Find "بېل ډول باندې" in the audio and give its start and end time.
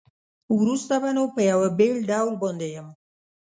1.77-2.67